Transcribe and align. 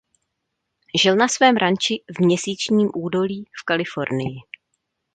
Žil 1.01 1.15
na 1.15 1.27
svém 1.27 1.57
ranči 1.57 2.03
v 2.17 2.25
"Měsíčním 2.25 2.89
údolí" 2.95 3.45
v 3.45 3.65
Kalifornii. 3.65 4.37